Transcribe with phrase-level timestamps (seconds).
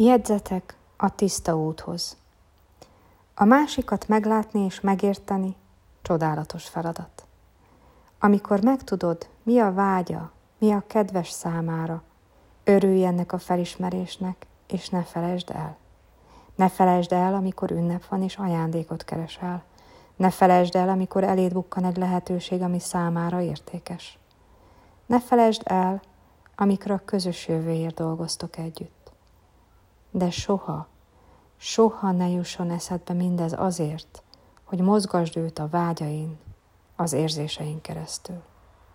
[0.00, 2.16] Jegyzetek a tiszta úthoz.
[3.34, 5.56] A másikat meglátni és megérteni
[6.02, 7.26] csodálatos feladat.
[8.18, 12.02] Amikor megtudod, mi a vágya, mi a kedves számára,
[12.64, 15.76] örülj ennek a felismerésnek, és ne felejtsd el.
[16.54, 19.62] Ne felejtsd el, amikor ünnep van és ajándékot keresel.
[20.16, 24.18] Ne felejtsd el, amikor eléd bukkan egy lehetőség, ami számára értékes.
[25.06, 26.02] Ne felejtsd el,
[26.56, 28.97] amikor a közös jövőért dolgoztok együtt
[30.10, 30.86] de soha,
[31.56, 34.22] soha ne jusson eszedbe mindez azért,
[34.64, 36.38] hogy mozgasd őt a vágyain,
[36.96, 38.42] az érzésein keresztül.